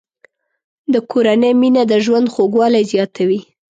[0.93, 3.39] د کورنۍ مینه د ژوند خوږوالی زیاتوي.